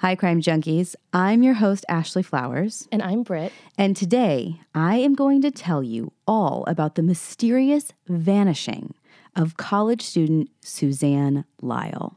[0.00, 0.94] Hi, Crime Junkies.
[1.12, 2.88] I'm your host, Ashley Flowers.
[2.90, 3.52] And I'm Britt.
[3.76, 8.94] And today, I am going to tell you all about the mysterious vanishing
[9.36, 12.14] of college student Suzanne Lyall.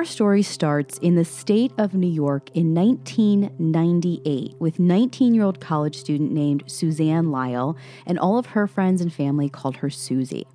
[0.00, 5.60] Our story starts in the state of New York in 1998 with 19 year old
[5.60, 10.46] college student named Suzanne Lyall, and all of her friends and family called her Susie.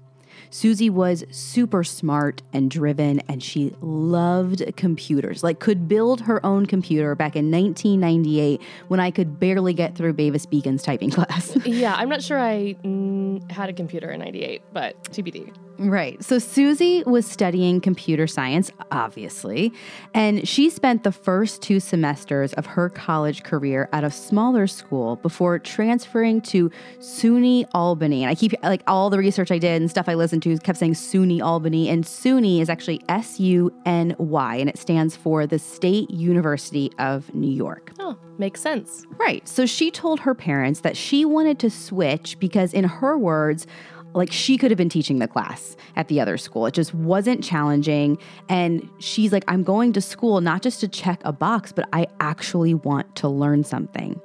[0.49, 6.65] Susie was super smart and driven, and she loved computers, like, could build her own
[6.65, 11.55] computer back in 1998 when I could barely get through Mavis Beacon's typing class.
[11.65, 15.53] yeah, I'm not sure I mm, had a computer in 98, but TBD.
[15.77, 16.23] Right.
[16.23, 19.73] So Susie was studying computer science, obviously,
[20.13, 25.17] and she spent the first two semesters of her college career at a smaller school
[25.17, 28.23] before transferring to SUNY Albany.
[28.23, 30.79] And I keep like all the research I did and stuff I listened to kept
[30.79, 35.45] saying SUNY Albany, and SUNY is actually S U N Y, and it stands for
[35.45, 37.91] the State University of New York.
[37.99, 39.05] Oh, makes sense.
[39.19, 39.47] Right.
[39.47, 43.67] So she told her parents that she wanted to switch because, in her words,
[44.15, 46.65] like she could have been teaching the class at the other school.
[46.65, 48.17] It just wasn't challenging.
[48.49, 52.07] And she's like, I'm going to school not just to check a box, but I
[52.19, 54.19] actually want to learn something.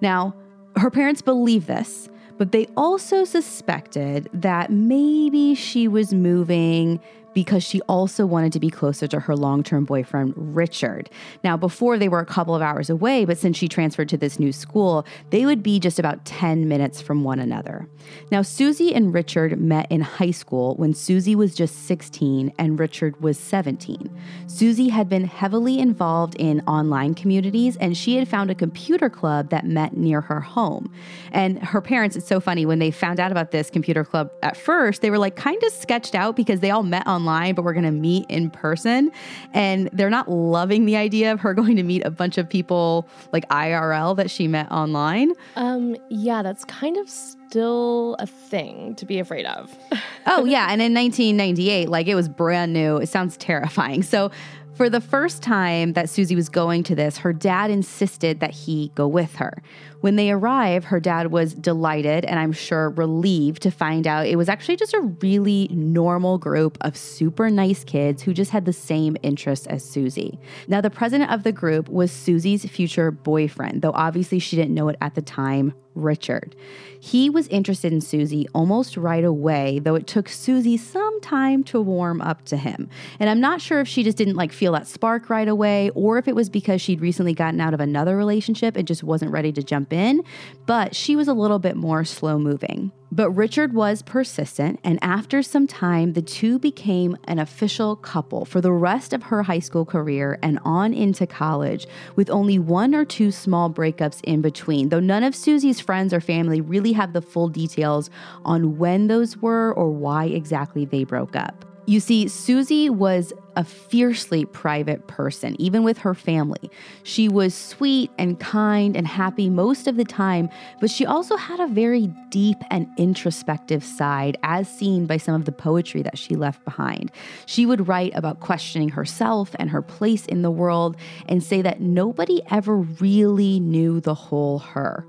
[0.00, 0.34] Now,
[0.76, 7.00] her parents believe this, but they also suspected that maybe she was moving
[7.36, 11.10] because she also wanted to be closer to her long term boyfriend, Richard.
[11.44, 14.38] Now, before they were a couple of hours away, but since she transferred to this
[14.38, 17.86] new school, they would be just about 10 minutes from one another.
[18.30, 23.20] Now, Susie and Richard met in high school when Susie was just 16 and Richard
[23.20, 24.10] was 17.
[24.46, 29.50] Susie had been heavily involved in online communities and she had found a computer club
[29.50, 30.90] that met near her home.
[31.32, 34.56] And her parents, it's so funny, when they found out about this computer club at
[34.56, 37.64] first, they were like kind of sketched out because they all met online online, but
[37.64, 39.10] we're going to meet in person.
[39.52, 43.08] And they're not loving the idea of her going to meet a bunch of people
[43.32, 45.32] like IRL that she met online.
[45.56, 49.76] Um, yeah, that's kind of still a thing to be afraid of.
[50.26, 50.68] oh, yeah.
[50.70, 52.98] And in 1998, like it was brand new.
[52.98, 54.02] It sounds terrifying.
[54.02, 54.30] So,
[54.76, 58.92] for the first time that Susie was going to this, her dad insisted that he
[58.94, 59.62] go with her.
[60.02, 64.36] When they arrive, her dad was delighted and I'm sure relieved to find out it
[64.36, 68.72] was actually just a really normal group of super nice kids who just had the
[68.72, 70.38] same interests as Susie.
[70.68, 74.88] Now, the president of the group was Susie's future boyfriend, though obviously she didn't know
[74.88, 76.54] it at the time, Richard.
[77.00, 81.80] He was interested in Susie almost right away, though it took Susie some time to
[81.80, 82.88] warm up to him.
[83.18, 86.18] And I'm not sure if she just didn't like feel that spark right away or
[86.18, 89.52] if it was because she'd recently gotten out of another relationship and just wasn't ready
[89.52, 90.22] to jump in,
[90.66, 92.92] but she was a little bit more slow moving.
[93.16, 98.60] But Richard was persistent, and after some time, the two became an official couple for
[98.60, 103.06] the rest of her high school career and on into college, with only one or
[103.06, 104.90] two small breakups in between.
[104.90, 108.10] Though none of Susie's friends or family really have the full details
[108.44, 111.65] on when those were or why exactly they broke up.
[111.86, 116.68] You see, Susie was a fiercely private person, even with her family.
[117.04, 121.60] She was sweet and kind and happy most of the time, but she also had
[121.60, 126.34] a very deep and introspective side, as seen by some of the poetry that she
[126.34, 127.12] left behind.
[127.46, 130.96] She would write about questioning herself and her place in the world
[131.28, 135.06] and say that nobody ever really knew the whole her.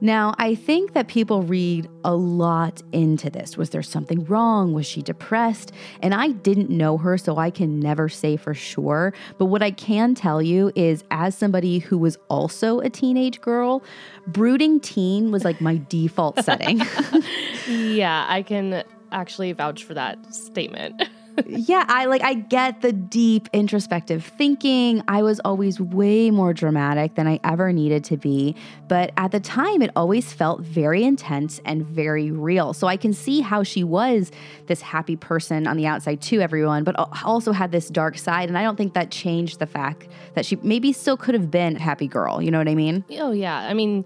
[0.00, 3.56] Now, I think that people read a lot into this.
[3.56, 4.72] Was there something wrong?
[4.72, 5.72] Was she depressed?
[6.02, 9.12] And I didn't know her, so I can never say for sure.
[9.38, 13.82] But what I can tell you is, as somebody who was also a teenage girl,
[14.26, 16.80] brooding teen was like my default setting.
[17.68, 18.82] yeah, I can
[19.12, 21.02] actually vouch for that statement.
[21.46, 25.02] yeah, I like I get the deep introspective thinking.
[25.08, 28.56] I was always way more dramatic than I ever needed to be,
[28.88, 32.72] but at the time it always felt very intense and very real.
[32.72, 34.30] So I can see how she was
[34.66, 36.94] this happy person on the outside to everyone, but
[37.24, 40.56] also had this dark side and I don't think that changed the fact that she
[40.56, 43.04] maybe still could have been a happy girl, you know what I mean?
[43.12, 43.56] Oh yeah.
[43.56, 44.04] I mean,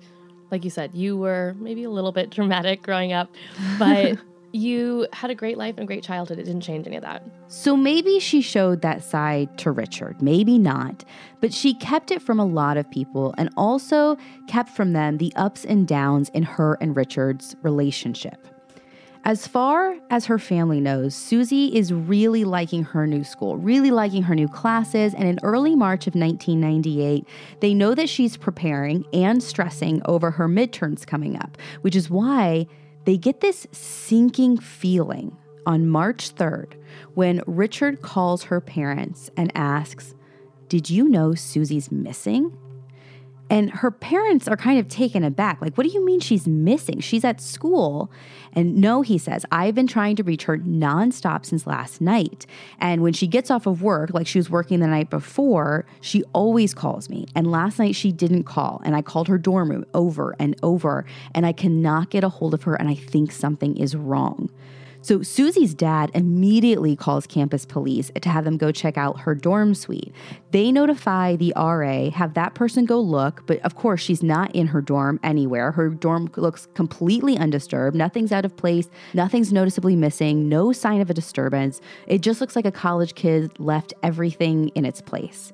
[0.50, 3.34] like you said, you were maybe a little bit dramatic growing up,
[3.78, 4.18] but
[4.54, 6.38] You had a great life and a great childhood.
[6.38, 7.24] It didn't change any of that.
[7.48, 11.04] So maybe she showed that side to Richard, maybe not,
[11.40, 14.16] but she kept it from a lot of people and also
[14.46, 18.46] kept from them the ups and downs in her and Richard's relationship.
[19.24, 24.22] As far as her family knows, Susie is really liking her new school, really liking
[24.22, 27.26] her new classes, and in early March of 1998,
[27.58, 32.68] they know that she's preparing and stressing over her midterms coming up, which is why
[33.04, 35.36] they get this sinking feeling
[35.66, 36.74] on March 3rd
[37.14, 40.14] when Richard calls her parents and asks,
[40.68, 42.56] Did you know Susie's missing?
[43.50, 45.60] And her parents are kind of taken aback.
[45.60, 47.00] Like, what do you mean she's missing?
[47.00, 48.10] She's at school.
[48.54, 52.46] And no, he says, I've been trying to reach her nonstop since last night.
[52.78, 56.22] And when she gets off of work, like she was working the night before, she
[56.32, 57.26] always calls me.
[57.34, 58.80] And last night she didn't call.
[58.84, 61.04] And I called her dorm room over and over.
[61.34, 62.74] And I cannot get a hold of her.
[62.74, 64.50] And I think something is wrong.
[65.04, 69.74] So Susie's dad immediately calls campus police to have them go check out her dorm
[69.74, 70.14] suite.
[70.50, 74.68] They notify the RA, have that person go look, but of course she's not in
[74.68, 75.72] her dorm anywhere.
[75.72, 77.94] Her dorm looks completely undisturbed.
[77.94, 81.82] Nothing's out of place, nothing's noticeably missing, no sign of a disturbance.
[82.06, 85.52] It just looks like a college kid left everything in its place.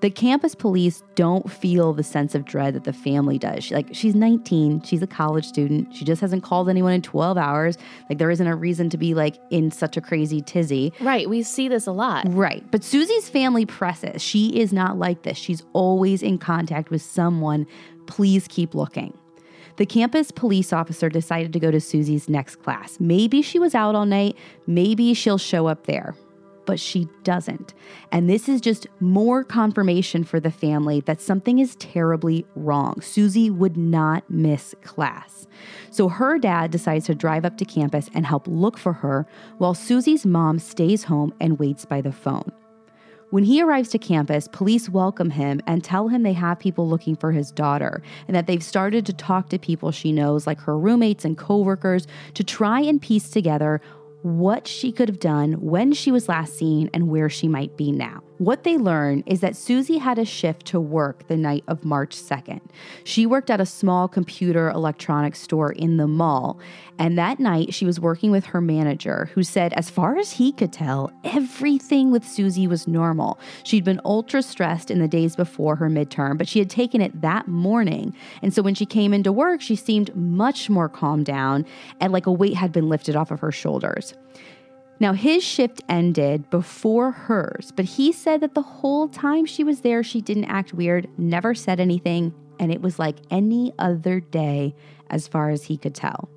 [0.00, 3.64] The campus police don't feel the sense of dread that the family does.
[3.64, 5.94] She, like she's 19, she's a college student.
[5.94, 7.76] She just hasn't called anyone in 12 hours.
[8.08, 10.92] Like there isn't a reason to be like in such a crazy tizzy.
[11.00, 12.26] Right, we see this a lot.
[12.28, 12.64] Right.
[12.70, 14.22] But Susie's family presses.
[14.22, 15.36] She is not like this.
[15.36, 17.66] She's always in contact with someone.
[18.06, 19.18] Please keep looking.
[19.78, 22.98] The campus police officer decided to go to Susie's next class.
[23.00, 24.36] Maybe she was out all night,
[24.66, 26.14] maybe she'll show up there
[26.68, 27.72] but she doesn't.
[28.12, 33.00] And this is just more confirmation for the family that something is terribly wrong.
[33.00, 35.46] Susie would not miss class.
[35.88, 39.26] So her dad decides to drive up to campus and help look for her
[39.56, 42.52] while Susie's mom stays home and waits by the phone.
[43.30, 47.14] When he arrives to campus, police welcome him and tell him they have people looking
[47.14, 50.78] for his daughter and that they've started to talk to people she knows, like her
[50.78, 53.82] roommates and coworkers, to try and piece together
[54.22, 57.92] what she could have done when she was last seen and where she might be
[57.92, 58.22] now.
[58.38, 62.14] What they learn is that Susie had a shift to work the night of March
[62.14, 62.60] 2nd.
[63.02, 66.60] She worked at a small computer electronics store in the mall,
[67.00, 70.52] and that night she was working with her manager, who said, as far as he
[70.52, 73.40] could tell, everything with Susie was normal.
[73.64, 77.20] She'd been ultra stressed in the days before her midterm, but she had taken it
[77.20, 78.14] that morning.
[78.40, 81.66] And so when she came into work, she seemed much more calmed down
[82.00, 84.14] and like a weight had been lifted off of her shoulders.
[85.00, 89.82] Now, his shift ended before hers, but he said that the whole time she was
[89.82, 94.74] there, she didn't act weird, never said anything, and it was like any other day
[95.08, 96.28] as far as he could tell.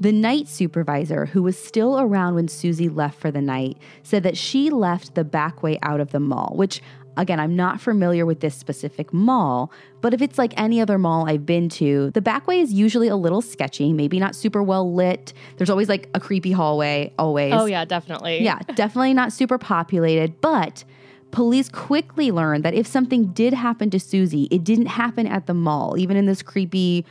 [0.00, 4.36] The night supervisor, who was still around when Susie left for the night, said that
[4.36, 6.82] she left the back way out of the mall, which
[7.18, 11.28] Again, I'm not familiar with this specific mall, but if it's like any other mall
[11.28, 14.94] I've been to, the back way is usually a little sketchy, maybe not super well
[14.94, 15.32] lit.
[15.56, 17.52] There's always like a creepy hallway, always.
[17.52, 18.42] Oh, yeah, definitely.
[18.42, 20.84] Yeah, definitely not super populated, but
[21.32, 25.54] police quickly learned that if something did happen to Susie, it didn't happen at the
[25.54, 27.04] mall, even in this creepy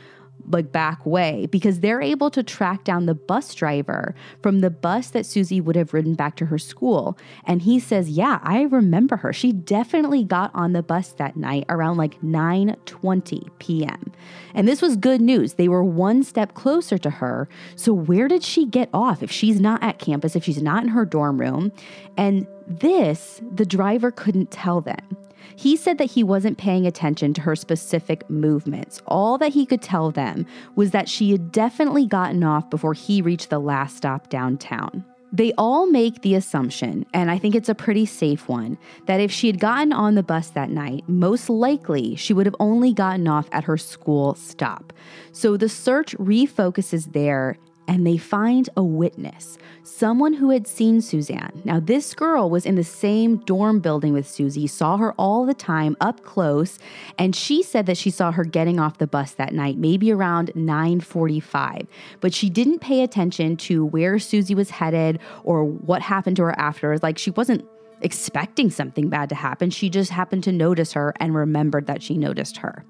[0.50, 5.10] like back way because they're able to track down the bus driver from the bus
[5.10, 7.18] that Susie would have ridden back to her school.
[7.44, 9.32] And he says, "Yeah, I remember her.
[9.32, 14.12] She definitely got on the bus that night around like 9:20 p.m."
[14.54, 15.54] And this was good news.
[15.54, 17.48] They were one step closer to her.
[17.76, 20.88] So where did she get off if she's not at campus, if she's not in
[20.90, 21.72] her dorm room?
[22.16, 25.16] And this, the driver couldn't tell them.
[25.58, 29.02] He said that he wasn't paying attention to her specific movements.
[29.08, 30.46] All that he could tell them
[30.76, 35.04] was that she had definitely gotten off before he reached the last stop downtown.
[35.32, 39.32] They all make the assumption, and I think it's a pretty safe one, that if
[39.32, 43.26] she had gotten on the bus that night, most likely she would have only gotten
[43.26, 44.92] off at her school stop.
[45.32, 47.56] So the search refocuses there
[47.88, 51.62] and they find a witness, someone who had seen Suzanne.
[51.64, 55.54] Now, this girl was in the same dorm building with Susie, saw her all the
[55.54, 56.78] time up close,
[57.18, 60.52] and she said that she saw her getting off the bus that night, maybe around
[60.54, 61.86] 9:45.
[62.20, 66.58] But she didn't pay attention to where Susie was headed or what happened to her
[66.58, 67.02] afterwards.
[67.02, 67.64] Like she wasn't
[68.02, 69.70] expecting something bad to happen.
[69.70, 72.84] She just happened to notice her and remembered that she noticed her.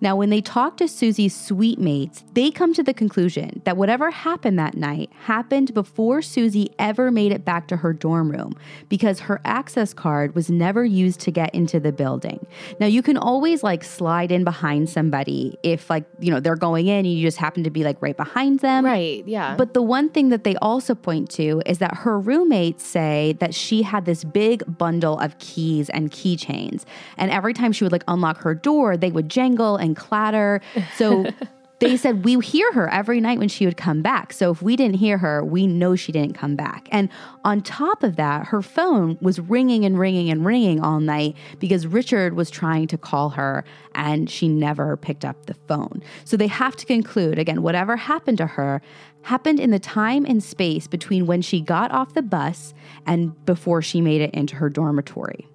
[0.00, 4.10] Now, when they talk to Susie's suite mates, they come to the conclusion that whatever
[4.10, 8.54] happened that night happened before Susie ever made it back to her dorm room
[8.88, 12.46] because her access card was never used to get into the building.
[12.78, 16.86] Now, you can always like slide in behind somebody if like, you know, they're going
[16.86, 18.84] in and you just happen to be like right behind them.
[18.84, 19.56] Right, yeah.
[19.56, 23.54] But the one thing that they also point to is that her roommates say that
[23.54, 26.84] she had this big bundle of keys and keychains.
[27.16, 30.60] And every time she would like unlock her door, they would jangle and clatter.
[30.96, 31.26] So
[31.80, 34.32] they said we hear her every night when she would come back.
[34.32, 36.88] So if we didn't hear her, we know she didn't come back.
[36.92, 37.08] And
[37.42, 41.86] on top of that, her phone was ringing and ringing and ringing all night because
[41.86, 46.02] Richard was trying to call her and she never picked up the phone.
[46.24, 48.82] So they have to conclude again, whatever happened to her
[49.22, 52.74] happened in the time and space between when she got off the bus
[53.06, 55.49] and before she made it into her dormitory.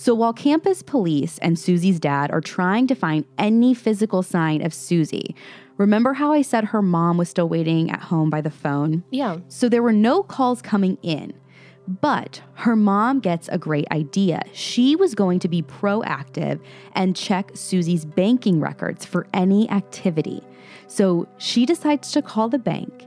[0.00, 4.72] So while campus police and Susie's dad are trying to find any physical sign of
[4.72, 5.36] Susie,
[5.76, 9.04] remember how I said her mom was still waiting at home by the phone?
[9.10, 9.36] yeah.
[9.48, 11.34] So there were no calls coming in.
[11.86, 14.40] But her mom gets a great idea.
[14.54, 16.60] She was going to be proactive
[16.94, 20.42] and check Susie's banking records for any activity.
[20.86, 23.06] So she decides to call the bank,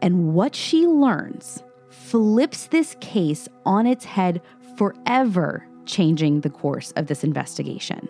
[0.00, 4.40] and what she learns flips this case on its head
[4.76, 8.08] forever, changing the course of this investigation.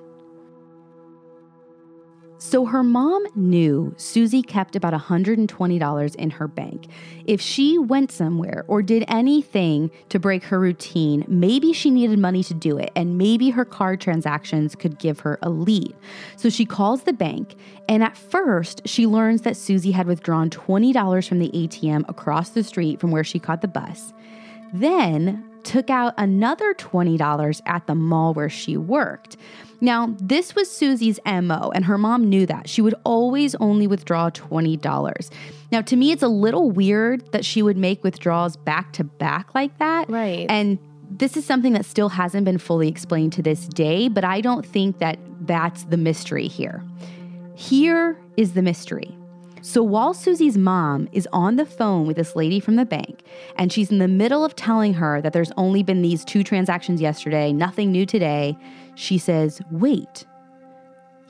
[2.41, 6.87] So her mom knew Susie kept about $120 in her bank.
[7.27, 12.45] If she went somewhere or did anything to break her routine, maybe she needed money
[12.45, 15.97] to do it, and maybe her card transactions could give her a lead.
[16.37, 17.57] So she calls the bank,
[17.89, 22.63] and at first, she learns that Susie had withdrawn $20 from the ATM across the
[22.63, 24.13] street from where she caught the bus.
[24.73, 29.37] Then took out another $20 at the mall where she worked.
[29.83, 32.71] Now, this was Susie's MO, and her mom knew that.
[32.71, 35.31] She would always only withdraw $20.
[35.71, 39.55] Now, to me, it's a little weird that she would make withdrawals back to back
[39.55, 40.09] like that.
[40.09, 40.47] Right.
[40.49, 40.79] And
[41.11, 44.65] this is something that still hasn't been fully explained to this day, but I don't
[44.65, 46.83] think that that's the mystery here.
[47.55, 49.18] Here is the mystery.
[49.63, 53.23] So while Susie's mom is on the phone with this lady from the bank,
[53.57, 57.01] and she's in the middle of telling her that there's only been these two transactions
[57.01, 58.57] yesterday, nothing new today,
[58.95, 60.27] she says, Wait,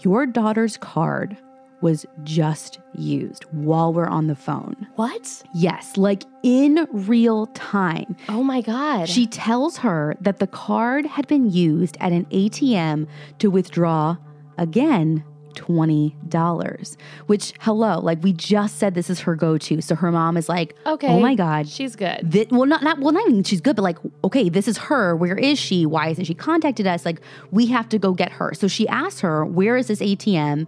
[0.01, 1.37] your daughter's card
[1.81, 4.87] was just used while we're on the phone.
[4.97, 5.43] What?
[5.55, 8.17] Yes, like in real time.
[8.29, 9.09] Oh my God.
[9.09, 13.07] She tells her that the card had been used at an ATM
[13.39, 14.17] to withdraw
[14.57, 15.25] again
[15.59, 16.97] $20,
[17.27, 19.81] which, hello, like we just said this is her go to.
[19.83, 21.09] So her mom is like, okay.
[21.09, 21.69] oh my God.
[21.69, 22.31] She's good.
[22.31, 25.17] Thi- well, not, not, well, not even she's good, but like, okay, this is her.
[25.17, 25.85] Where is she?
[25.87, 27.05] Why isn't she contacted us?
[27.05, 28.55] Like, we have to go get her.
[28.55, 30.67] So she asks her, where is this ATM?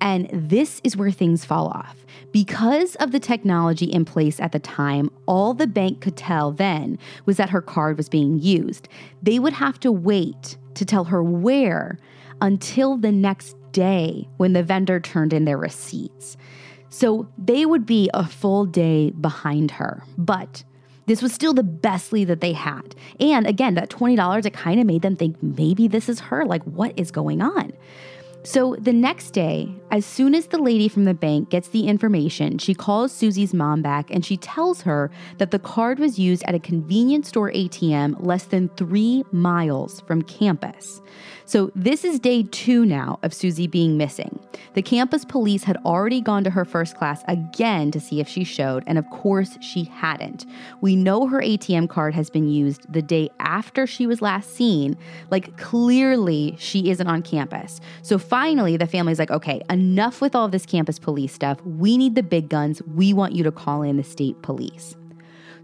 [0.00, 2.04] And this is where things fall off.
[2.32, 6.98] Because of the technology in place at the time, all the bank could tell then
[7.24, 8.88] was that her card was being used.
[9.22, 11.98] They would have to wait to tell her where
[12.40, 16.38] until the next day when the vendor turned in their receipts.
[16.88, 20.02] So they would be a full day behind her.
[20.16, 20.64] But
[21.04, 22.96] this was still the best lead that they had.
[23.20, 26.46] And again, that $20, it kind of made them think maybe this is her.
[26.46, 27.74] Like, what is going on?
[28.44, 32.58] So the next day, as soon as the lady from the bank gets the information,
[32.58, 36.54] she calls Susie's mom back and she tells her that the card was used at
[36.54, 41.02] a convenience store ATM less than three miles from campus.
[41.46, 44.40] So this is day two now of Susie being missing.
[44.74, 48.42] The campus police had already gone to her first class again to see if she
[48.42, 50.44] showed, and of course she hadn't.
[50.80, 54.96] We know her ATM card has been used the day after she was last seen.
[55.30, 57.80] Like clearly she isn't on campus.
[58.02, 61.62] So finally the family's like, okay, enough with all this campus police stuff.
[61.64, 62.82] We need the big guns.
[62.82, 64.96] We want you to call in the state police.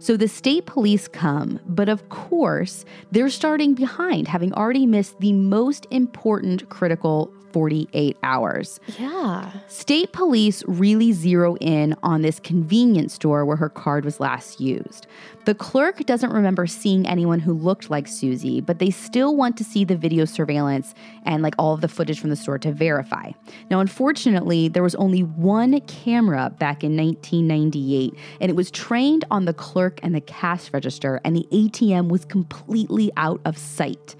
[0.02, 5.32] So the state police come, but of course, they're starting behind, having already missed the
[5.32, 8.80] most important critical 48 hours.
[8.98, 9.52] yeah.
[9.68, 15.06] State police really zero in on this convenience store where her card was last used.
[15.44, 19.64] The clerk doesn't remember seeing anyone who looked like Susie, but they still want to
[19.64, 20.94] see the video surveillance
[21.24, 23.32] and like all of the footage from the store to verify.
[23.68, 29.44] Now, unfortunately, there was only one camera back in 1998, and it was trained on
[29.44, 34.14] the clerk and the cash register, and the ATM was completely out of sight.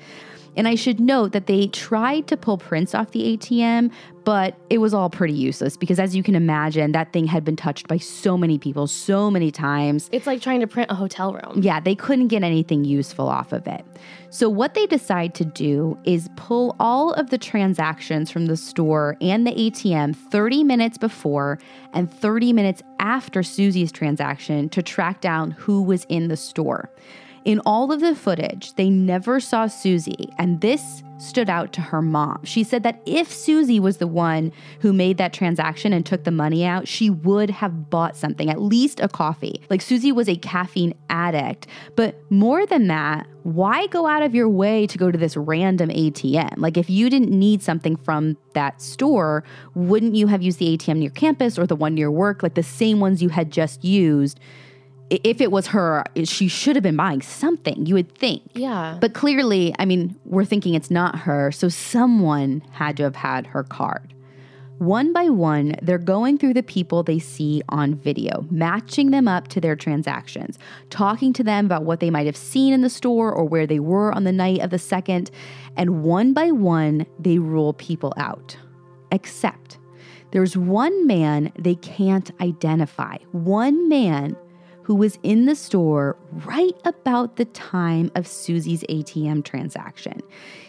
[0.56, 3.90] And I should note that they tried to pull prints off the ATM,
[4.24, 7.56] but it was all pretty useless because, as you can imagine, that thing had been
[7.56, 10.08] touched by so many people so many times.
[10.12, 11.62] It's like trying to print a hotel room.
[11.62, 13.84] Yeah, they couldn't get anything useful off of it.
[14.30, 19.16] So, what they decide to do is pull all of the transactions from the store
[19.20, 21.58] and the ATM 30 minutes before
[21.92, 26.90] and 30 minutes after Susie's transaction to track down who was in the store.
[27.44, 32.02] In all of the footage, they never saw Susie, and this stood out to her
[32.02, 32.44] mom.
[32.44, 36.30] She said that if Susie was the one who made that transaction and took the
[36.30, 39.60] money out, she would have bought something, at least a coffee.
[39.70, 41.66] Like Susie was a caffeine addict.
[41.96, 45.90] But more than that, why go out of your way to go to this random
[45.90, 46.54] ATM?
[46.58, 49.42] Like, if you didn't need something from that store,
[49.74, 52.62] wouldn't you have used the ATM near campus or the one near work, like the
[52.62, 54.38] same ones you had just used?
[55.12, 58.42] If it was her, she should have been buying something, you would think.
[58.54, 58.96] Yeah.
[59.00, 63.46] But clearly, I mean, we're thinking it's not her, so someone had to have had
[63.48, 64.14] her card.
[64.78, 69.46] One by one, they're going through the people they see on video, matching them up
[69.48, 70.58] to their transactions,
[70.90, 73.78] talking to them about what they might have seen in the store or where they
[73.78, 75.30] were on the night of the second,
[75.76, 78.56] and one by one, they rule people out.
[79.12, 79.78] Except
[80.32, 84.36] there's one man they can't identify, one man
[84.82, 90.20] who was in the store right about the time of Susie's ATM transaction.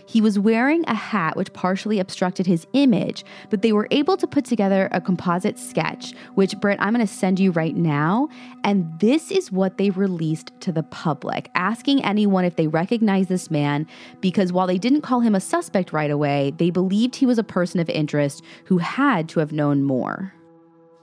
[0.06, 4.28] He was wearing a hat which partially obstructed his image, but they were able to
[4.28, 8.28] put together a composite sketch, which, Britt, I'm going to send you right now.
[8.64, 13.50] And this is what they released to the public, asking anyone if they recognize this
[13.50, 13.88] man,
[14.20, 17.44] because while they didn't call him a suspect right away, they believed he was a
[17.44, 20.34] person of interest who had to have known more.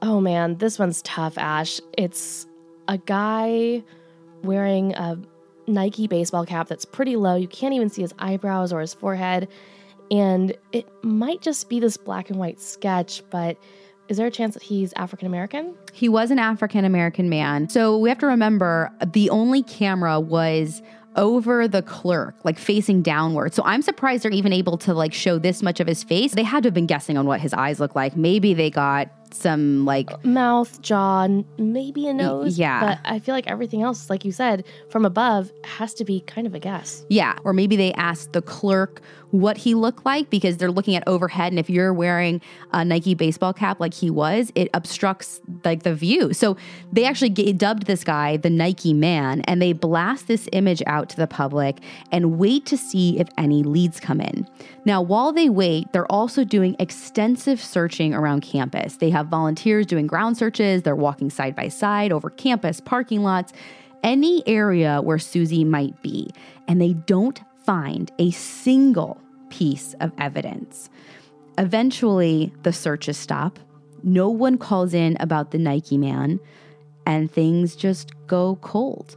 [0.03, 1.81] Oh man, this one's tough, Ash.
[1.99, 2.47] It's
[2.91, 3.83] a guy
[4.43, 5.17] wearing a
[5.67, 7.37] Nike baseball cap that's pretty low.
[7.37, 9.49] You can't even see his eyebrows or his forehead.
[10.11, 13.57] And it might just be this black and white sketch, but
[14.09, 15.77] is there a chance that he's African American?
[15.93, 17.69] He was an African American man.
[17.69, 20.83] So we have to remember the only camera was
[21.15, 23.55] over the clerk, like facing downward.
[23.55, 26.35] So I'm surprised they're even able to like show this much of his face.
[26.35, 28.17] They had to have been guessing on what his eyes look like.
[28.17, 32.59] Maybe they got some like mouth, jaw, maybe a nose.
[32.59, 32.81] Yeah.
[32.81, 36.47] But I feel like everything else, like you said, from above has to be kind
[36.47, 37.05] of a guess.
[37.09, 37.37] Yeah.
[37.45, 41.53] Or maybe they asked the clerk what he looked like because they're looking at overhead.
[41.53, 42.41] And if you're wearing
[42.73, 46.33] a Nike baseball cap like he was, it obstructs like the view.
[46.33, 46.57] So
[46.93, 51.09] they actually g- dubbed this guy the Nike man and they blast this image out
[51.11, 51.79] to the public
[52.11, 54.49] and wait to see if any leads come in.
[54.85, 58.97] Now, while they wait, they're also doing extensive searching around campus.
[58.97, 63.53] They have volunteers doing ground searches, they're walking side by side over campus, parking lots,
[64.03, 66.31] any area where Susie might be.
[66.67, 70.89] And they don't find a single piece of evidence.
[71.59, 73.59] Eventually, the searches stop.
[74.03, 76.41] No one calls in about the Nike man,
[77.05, 79.17] and things just go cold.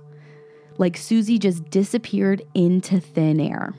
[0.78, 3.74] Like Susie just disappeared into thin air.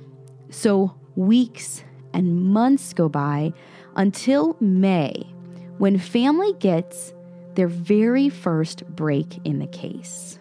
[0.48, 1.84] So, weeks
[2.14, 3.52] and months go by
[3.96, 5.33] until May,
[5.78, 7.12] when family gets
[7.54, 10.38] their very first break in the case.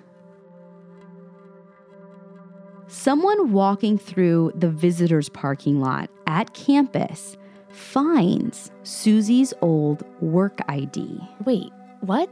[2.88, 7.38] Someone walking through the visitors' parking lot at campus
[7.70, 11.20] finds Susie's old work ID.
[11.44, 12.30] Wait, what?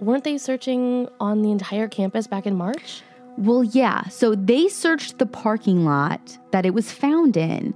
[0.00, 3.02] Weren't they searching on the entire campus back in March?
[3.38, 4.04] Well, yeah.
[4.08, 7.74] So they searched the parking lot that it was found in.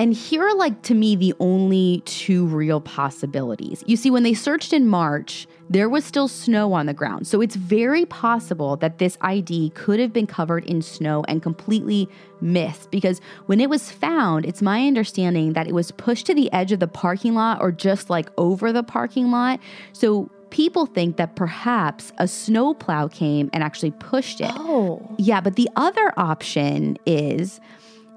[0.00, 3.84] And here are, like, to me, the only two real possibilities.
[3.86, 7.26] You see, when they searched in March, there was still snow on the ground.
[7.26, 12.08] So it's very possible that this ID could have been covered in snow and completely
[12.40, 16.50] missed because when it was found, it's my understanding that it was pushed to the
[16.50, 19.60] edge of the parking lot or just like over the parking lot.
[19.92, 24.50] So people think that perhaps a snowplow came and actually pushed it.
[24.54, 25.14] Oh.
[25.18, 27.60] Yeah, but the other option is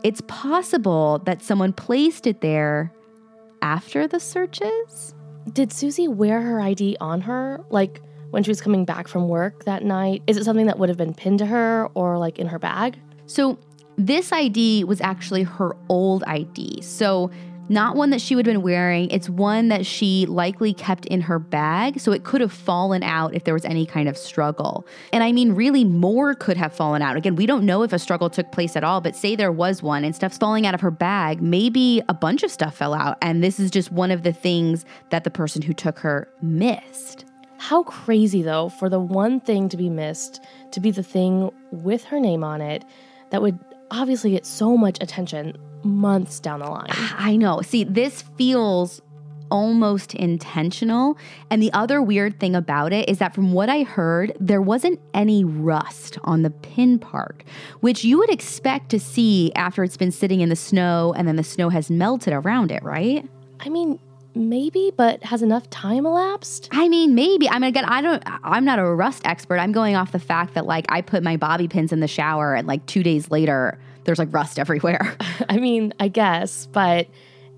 [0.04, 2.94] it's possible that someone placed it there
[3.62, 5.16] after the searches.
[5.52, 7.62] Did Susie wear her ID on her?
[7.70, 8.02] Like
[8.34, 10.24] when she was coming back from work that night?
[10.26, 13.00] Is it something that would have been pinned to her or like in her bag?
[13.28, 13.60] So,
[13.96, 16.82] this ID was actually her old ID.
[16.82, 17.30] So,
[17.70, 19.10] not one that she would have been wearing.
[19.10, 23.34] It's one that she likely kept in her bag, so it could have fallen out
[23.34, 24.86] if there was any kind of struggle.
[25.12, 27.16] And I mean, really, more could have fallen out.
[27.16, 29.82] Again, we don't know if a struggle took place at all, but say there was
[29.82, 33.18] one and stuff's falling out of her bag, maybe a bunch of stuff fell out.
[33.22, 37.26] And this is just one of the things that the person who took her missed.
[37.60, 42.04] How crazy, though, for the one thing to be missed to be the thing with
[42.06, 42.84] her name on it
[43.30, 43.58] that would
[43.90, 46.88] obviously get so much attention months down the line.
[46.92, 47.62] I know.
[47.62, 49.02] See, this feels
[49.54, 51.16] almost intentional.
[51.52, 55.00] And the other weird thing about it is that from what I heard, there wasn't
[55.14, 57.44] any rust on the pin part,
[57.82, 61.36] which you would expect to see after it's been sitting in the snow and then
[61.36, 63.30] the snow has melted around it, right?
[63.60, 64.00] I mean,
[64.34, 66.70] maybe, but has enough time elapsed?
[66.72, 67.48] I mean, maybe.
[67.48, 69.58] I mean, again, I don't, I'm not a rust expert.
[69.58, 72.56] I'm going off the fact that like I put my bobby pins in the shower
[72.56, 75.18] and like two days later, there's like rust everywhere.
[75.50, 77.08] I mean, I guess, but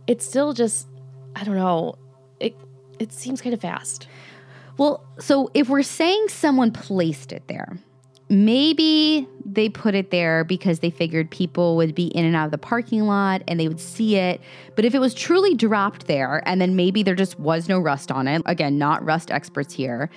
[0.08, 0.88] it's still just
[1.36, 1.95] I don't know.
[2.39, 2.55] It
[2.99, 4.08] it seems kind of fast.
[4.77, 7.77] Well, so if we're saying someone placed it there,
[8.29, 12.51] maybe they put it there because they figured people would be in and out of
[12.51, 14.41] the parking lot and they would see it.
[14.75, 18.12] But if it was truly dropped there and then maybe there just was no rust
[18.12, 20.10] on it, again, not rust experts here,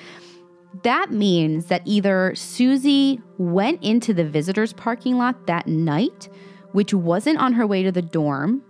[0.83, 6.29] that means that either Susie went into the visitors' parking lot that night,
[6.73, 8.63] which wasn't on her way to the dorm,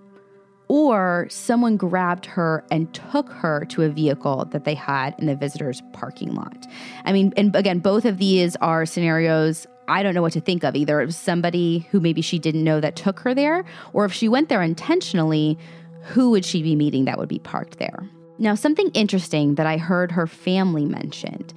[0.68, 5.34] or someone grabbed her and took her to a vehicle that they had in the
[5.34, 6.66] visitors parking lot.
[7.04, 10.64] I mean, and again, both of these are scenarios I don't know what to think
[10.64, 10.76] of.
[10.76, 14.12] Either it was somebody who maybe she didn't know that took her there, or if
[14.12, 15.58] she went there intentionally,
[16.02, 18.06] who would she be meeting that would be parked there?
[18.38, 21.54] Now, something interesting that I heard her family mentioned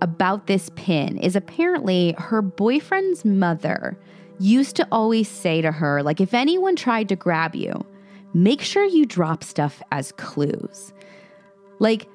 [0.00, 3.98] about this pin is apparently her boyfriend's mother
[4.38, 7.84] used to always say to her, like, if anyone tried to grab you,
[8.34, 10.92] make sure you drop stuff as clues.
[11.80, 12.08] Like,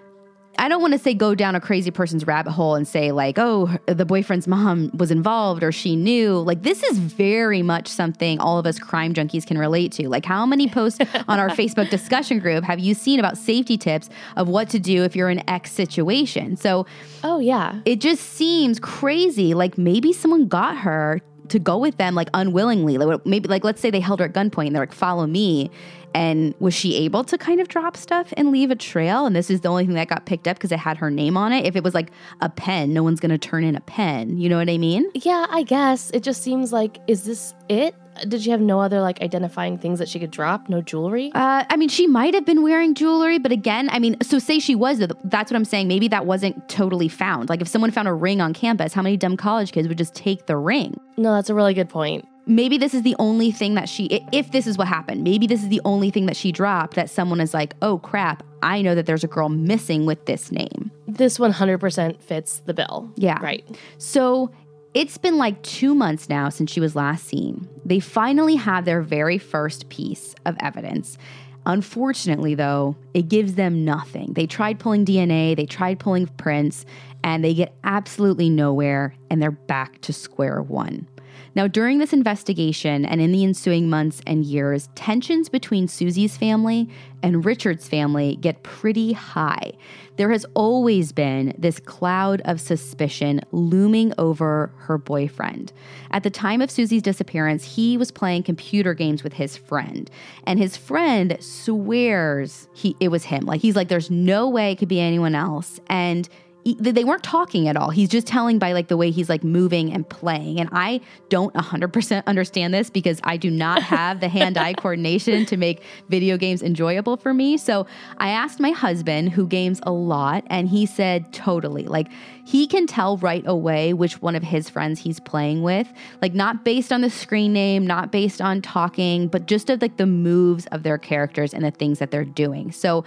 [0.64, 3.38] I don't want to say go down a crazy person's rabbit hole and say, like,
[3.38, 6.40] oh, the boyfriend's mom was involved or she knew.
[6.40, 10.08] Like, this is very much something all of us crime junkies can relate to.
[10.08, 14.10] Like, how many posts on our Facebook discussion group have you seen about safety tips
[14.38, 16.56] of what to do if you're in X situation?
[16.56, 16.86] So,
[17.26, 17.82] oh, yeah.
[17.84, 19.54] It just seems crazy.
[19.54, 22.98] Like, maybe someone got her to go with them, like, unwillingly.
[22.98, 25.72] Like, maybe, like, let's say they held her at gunpoint and they're like, follow me
[26.14, 29.26] and was she able to kind of drop stuff and leave a trail?
[29.26, 31.38] And this is the only thing that got picked up because it had her name
[31.38, 31.66] on it.
[31.66, 34.38] If it was like a pen, no one's going to turn in a pen.
[34.38, 35.10] You know what I mean?
[35.16, 36.12] Yeah, I guess.
[36.12, 37.96] It just seems like, is this it?
[38.28, 40.70] Did she have no other like identifying things that she could drop?
[40.70, 41.32] No jewelry?
[41.34, 44.60] Uh, I mean, she might have been wearing jewelry, but again, I mean, so say
[44.60, 45.88] she was, that's what I'm saying.
[45.88, 47.50] Maybe that wasn't totally found.
[47.50, 50.14] Like if someone found a ring on campus, how many dumb college kids would just
[50.14, 51.00] take the ring?
[51.18, 54.52] No, that's a really good point maybe this is the only thing that she if
[54.52, 57.40] this is what happened maybe this is the only thing that she dropped that someone
[57.40, 60.92] is like oh crap i know that there's a girl missing with this name.
[61.08, 63.12] This 100% fits the bill.
[63.16, 63.40] Yeah.
[63.42, 63.66] Right.
[63.98, 64.52] So
[64.94, 67.68] it's been like two months now since she was last seen.
[67.86, 71.18] They finally have their very first piece of evidence.
[71.66, 74.34] Unfortunately though it gives them nothing.
[74.34, 76.86] They tried pulling dna they tried pulling prints
[77.24, 81.08] and they get absolutely nowhere and they're back to square one
[81.56, 86.90] now, during this investigation and in the ensuing months and years, tensions between Susie's family
[87.22, 89.72] and Richard's family get pretty high.
[90.18, 95.74] There has always been this cloud of suspicion looming over her boyfriend.
[96.12, 100.10] At the time of Susie's disappearance, he was playing computer games with his friend,
[100.46, 103.46] and his friend swears he it was him.
[103.46, 105.80] Like he's like there's no way it could be anyone else.
[105.88, 106.28] And
[106.66, 107.90] they weren't talking at all.
[107.90, 110.60] He's just telling by like the way he's like moving and playing.
[110.60, 115.58] And I don't 100% understand this because I do not have the hand-eye coordination to
[115.58, 117.58] make video games enjoyable for me.
[117.58, 117.86] So
[118.18, 121.84] I asked my husband who games a lot and he said totally.
[121.84, 122.08] Like
[122.46, 125.92] he can tell right away which one of his friends he's playing with.
[126.22, 129.98] Like not based on the screen name, not based on talking, but just of like
[129.98, 132.72] the moves of their characters and the things that they're doing.
[132.72, 133.04] So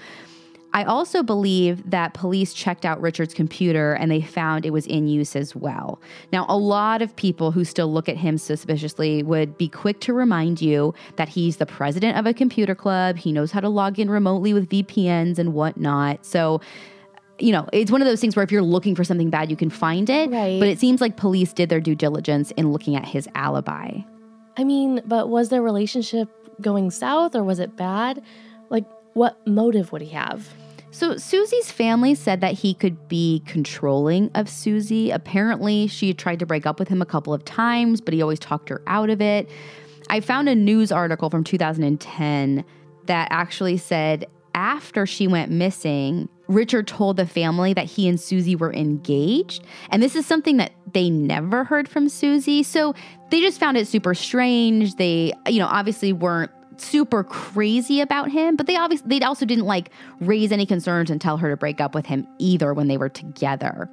[0.76, 5.08] I also believe that police checked out Richard's computer and they found it was in
[5.08, 5.98] use as well.
[6.32, 10.12] Now, a lot of people who still look at him suspiciously would be quick to
[10.12, 13.16] remind you that he's the president of a computer club.
[13.16, 16.26] He knows how to log in remotely with VPNs and whatnot.
[16.26, 16.60] So,
[17.38, 19.56] you know, it's one of those things where if you're looking for something bad, you
[19.56, 20.28] can find it.
[20.28, 20.60] Right.
[20.60, 24.00] But it seems like police did their due diligence in looking at his alibi.
[24.58, 26.28] I mean, but was their relationship
[26.60, 28.22] going south or was it bad?
[28.68, 28.84] Like,
[29.14, 30.46] what motive would he have?
[30.96, 35.10] So, Susie's family said that he could be controlling of Susie.
[35.10, 38.38] Apparently, she tried to break up with him a couple of times, but he always
[38.38, 39.46] talked her out of it.
[40.08, 42.64] I found a news article from 2010
[43.04, 48.56] that actually said after she went missing, Richard told the family that he and Susie
[48.56, 49.64] were engaged.
[49.90, 52.62] And this is something that they never heard from Susie.
[52.62, 52.94] So
[53.30, 54.94] they just found it super strange.
[54.94, 59.64] They, you know, obviously weren't super crazy about him, but they obviously they also didn't
[59.64, 62.96] like raise any concerns and tell her to break up with him either when they
[62.96, 63.88] were together.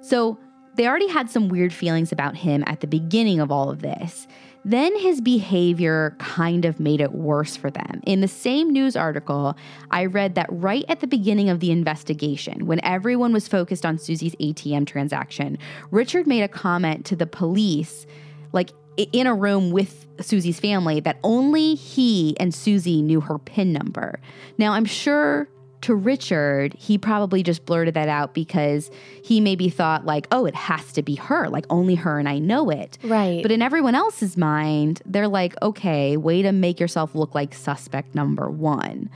[0.00, 0.38] So
[0.76, 4.26] they already had some weird feelings about him at the beginning of all of this.
[4.64, 8.02] Then his behavior kind of made it worse for them.
[8.04, 9.56] In the same news article,
[9.92, 13.96] I read that right at the beginning of the investigation, when everyone was focused on
[13.96, 15.56] Susie's ATM transaction,
[15.92, 18.06] Richard made a comment to the police,
[18.52, 23.72] like in a room with Susie's family, that only he and Susie knew her PIN
[23.72, 24.20] number.
[24.58, 25.48] Now, I'm sure
[25.82, 28.90] to Richard, he probably just blurted that out because
[29.22, 32.38] he maybe thought, like, oh, it has to be her, like only her and I
[32.38, 32.98] know it.
[33.04, 33.42] Right.
[33.42, 38.14] But in everyone else's mind, they're like, okay, way to make yourself look like suspect
[38.14, 39.10] number one.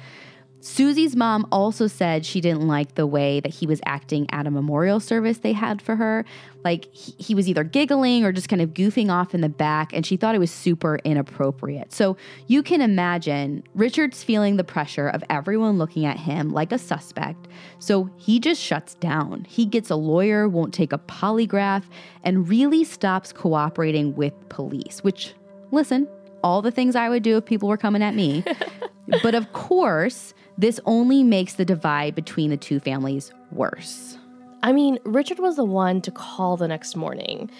[0.63, 4.51] Susie's mom also said she didn't like the way that he was acting at a
[4.51, 6.25] memorial service they had for her.
[6.65, 9.95] Like he, he, was either giggling or just kind of goofing off in the back,
[9.95, 11.95] and she thought it was super inappropriate.
[11.95, 16.79] So you can imagine Richard's feeling the pressure of everyone looking at him like a
[16.79, 17.49] suspect.
[17.79, 19.47] So he just shuts down.
[19.49, 21.85] He gets a lawyer, won't take a polygraph,
[22.23, 25.33] and really stops cooperating with police, which,
[25.71, 26.07] listen,
[26.43, 28.45] all the things I would do if people were coming at me.
[29.23, 34.19] but of course, this only makes the divide between the two families worse.
[34.63, 37.51] I mean, Richard was the one to call the next morning,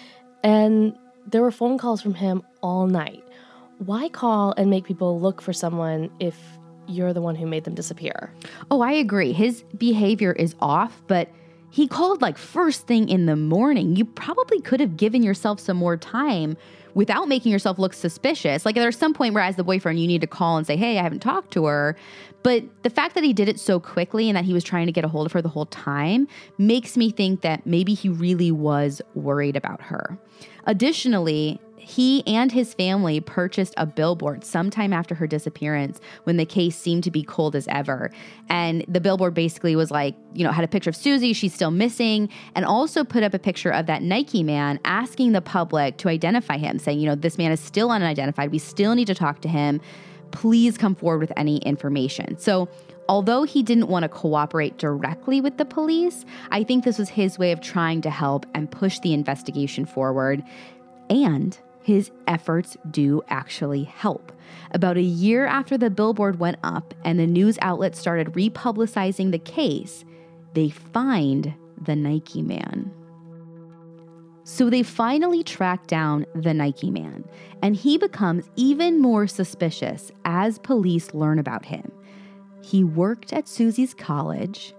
[0.43, 3.23] and there were phone calls from him all night.
[3.79, 6.37] Why call and make people look for someone if
[6.87, 8.31] you're the one who made them disappear?
[8.69, 9.33] Oh, I agree.
[9.33, 11.27] His behavior is off, but
[11.71, 13.95] he called like first thing in the morning.
[13.95, 16.57] You probably could have given yourself some more time
[16.93, 18.65] without making yourself look suspicious.
[18.65, 20.99] Like there's some point where as the boyfriend you need to call and say, "Hey,
[20.99, 21.95] I haven't talked to her."
[22.43, 24.91] But the fact that he did it so quickly and that he was trying to
[24.91, 28.51] get a hold of her the whole time makes me think that maybe he really
[28.51, 30.17] was worried about her.
[30.65, 36.77] Additionally, he and his family purchased a billboard sometime after her disappearance when the case
[36.77, 38.09] seemed to be cold as ever.
[38.49, 41.69] And the billboard basically was like, you know, had a picture of Susie, she's still
[41.69, 46.07] missing, and also put up a picture of that Nike man asking the public to
[46.07, 48.51] identify him, saying, you know, this man is still unidentified.
[48.51, 49.81] We still need to talk to him.
[50.31, 52.37] Please come forward with any information.
[52.37, 52.69] So,
[53.09, 57.37] although he didn't want to cooperate directly with the police, I think this was his
[57.37, 60.41] way of trying to help and push the investigation forward.
[61.09, 64.31] And his efforts do actually help.
[64.71, 69.39] About a year after the billboard went up and the news outlets started republicizing the
[69.39, 70.05] case,
[70.53, 72.91] they find the Nike man.
[74.43, 77.23] So they finally track down the Nike man,
[77.61, 81.91] and he becomes even more suspicious as police learn about him.
[82.61, 84.73] He worked at Susie's college,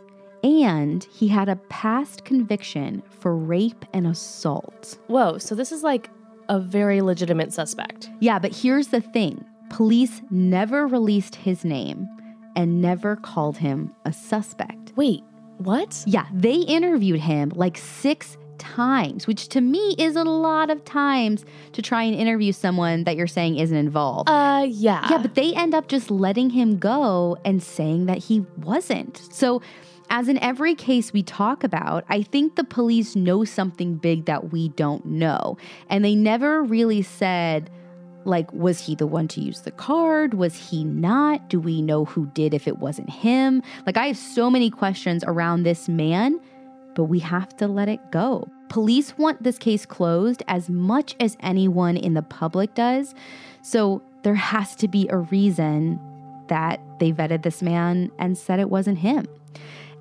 [0.45, 4.99] and he had a past conviction for rape and assault.
[5.07, 6.11] Whoa, so this is like
[6.49, 8.11] a very legitimate suspect.
[8.21, 12.09] Yeah, but here's the thing police never released his name
[12.55, 14.93] and never called him a suspect.
[14.97, 15.23] Wait,
[15.59, 16.03] what?
[16.07, 21.45] Yeah, they interviewed him like six times, which to me is a lot of times
[21.73, 24.29] to try and interview someone that you're saying isn't involved.
[24.29, 25.07] Uh, yeah.
[25.11, 29.21] Yeah, but they end up just letting him go and saying that he wasn't.
[29.33, 29.61] So
[30.13, 34.53] as in every case we talk about, I think the police know something big that
[34.53, 35.57] we don't know.
[35.89, 37.71] And they never really said,
[38.27, 40.35] like, was he the one to use the card?
[40.35, 41.49] Was he not?
[41.49, 43.63] Do we know who did if it wasn't him?
[43.87, 46.39] Like, I have so many questions around this man,
[46.95, 48.47] but we have to let it go.
[48.69, 53.15] Police want this case closed as much as anyone in the public does.
[53.63, 55.99] So there has to be a reason
[56.49, 59.27] that they vetted this man and said it wasn't him.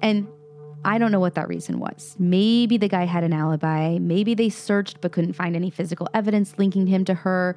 [0.02, 0.28] And
[0.84, 2.16] I don't know what that reason was.
[2.18, 4.00] Maybe the guy had an alibi.
[4.00, 7.56] Maybe they searched but couldn't find any physical evidence linking him to her.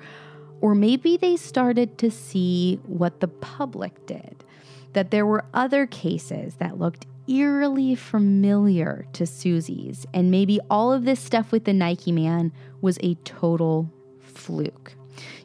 [0.61, 4.44] Or maybe they started to see what the public did
[4.92, 10.07] that there were other cases that looked eerily familiar to Susie's.
[10.14, 14.92] And maybe all of this stuff with the Nike man was a total fluke.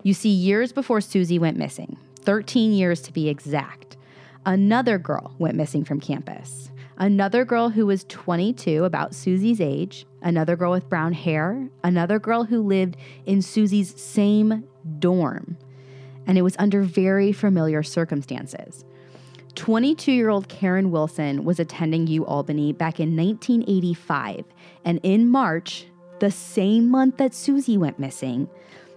[0.03, 3.97] You see, years before Susie went missing, 13 years to be exact,
[4.45, 10.55] another girl went missing from campus another girl who was 22, about Susie's age, another
[10.55, 14.63] girl with brown hair, another girl who lived in Susie's same
[14.99, 15.57] dorm.
[16.27, 18.85] And it was under very familiar circumstances.
[19.55, 24.45] 22 year old Karen Wilson was attending U Albany back in 1985.
[24.85, 25.87] And in March,
[26.19, 28.49] the same month that Susie went missing,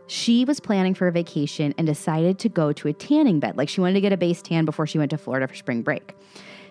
[0.09, 3.57] she was planning for a vacation and decided to go to a tanning bed.
[3.57, 5.83] Like she wanted to get a base tan before she went to Florida for spring
[5.83, 6.15] break.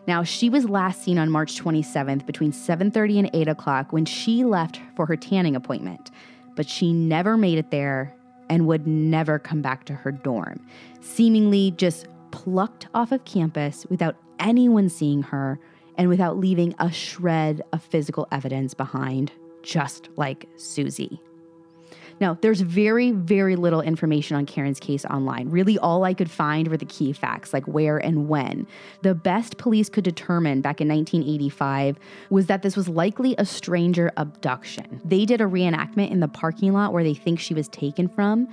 [0.07, 4.43] Now, she was last seen on March 27th between 7:30 and 8 o'clock when she
[4.43, 6.11] left for her tanning appointment,
[6.55, 8.13] but she never made it there
[8.49, 10.59] and would never come back to her dorm,
[10.99, 15.59] seemingly just plucked off of campus without anyone seeing her
[15.97, 19.31] and without leaving a shred of physical evidence behind
[19.63, 21.21] just like Susie.
[22.21, 25.49] Now, there's very, very little information on Karen's case online.
[25.49, 28.67] Really, all I could find were the key facts, like where and when.
[29.01, 31.97] The best police could determine back in 1985
[32.29, 35.01] was that this was likely a stranger abduction.
[35.03, 38.47] They did a reenactment in the parking lot where they think she was taken from,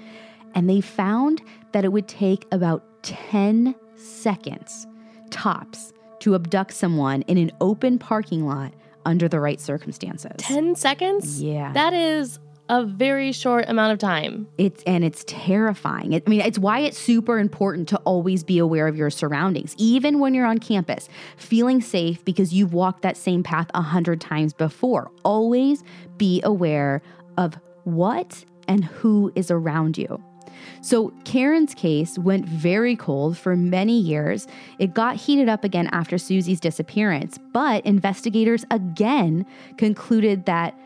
[0.54, 4.86] and they found that it would take about 10 seconds
[5.30, 8.72] tops to abduct someone in an open parking lot
[9.04, 10.32] under the right circumstances.
[10.38, 11.42] 10 seconds?
[11.42, 11.72] Yeah.
[11.72, 14.46] That is a very short amount of time.
[14.58, 16.12] It's and it's terrifying.
[16.12, 19.74] It, I mean, it's why it's super important to always be aware of your surroundings,
[19.78, 24.20] even when you're on campus, feeling safe because you've walked that same path a hundred
[24.20, 25.10] times before.
[25.24, 25.82] Always
[26.16, 27.02] be aware
[27.36, 30.22] of what and who is around you.
[30.80, 34.46] So, Karen's case went very cold for many years.
[34.78, 40.78] It got heated up again after Susie's disappearance, but investigators again concluded that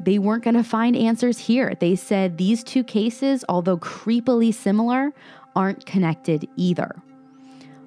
[0.00, 1.74] they weren't going to find answers here.
[1.80, 5.12] They said these two cases, although creepily similar,
[5.56, 7.02] aren't connected either.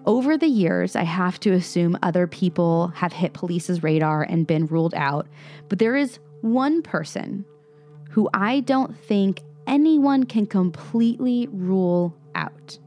[0.05, 4.65] Over the years, I have to assume other people have hit police's radar and been
[4.65, 5.27] ruled out,
[5.69, 7.45] but there is one person
[8.09, 12.79] who I don't think anyone can completely rule out.